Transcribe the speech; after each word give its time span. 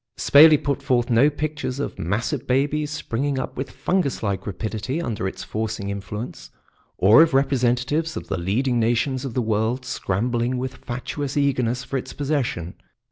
Spayley 0.17 0.57
put 0.57 0.81
forth 0.81 1.11
no 1.11 1.29
pictures 1.29 1.79
of 1.79 1.99
massive 1.99 2.47
babies 2.47 2.89
springing 2.89 3.37
up 3.37 3.55
with 3.55 3.69
fungus 3.69 4.23
like 4.23 4.47
rapidity 4.47 4.99
under 4.99 5.27
its 5.27 5.43
forcing 5.43 5.91
influence, 5.91 6.49
or 6.97 7.21
of 7.21 7.35
representatives 7.35 8.17
of 8.17 8.27
the 8.27 8.39
leading 8.39 8.79
nations 8.79 9.25
of 9.25 9.35
the 9.35 9.43
world 9.43 9.85
scrambling 9.85 10.57
with 10.57 10.77
fatuous 10.77 11.37
eagerness 11.37 11.83
for 11.83 11.97
its 11.97 12.13
possession. 12.13 12.73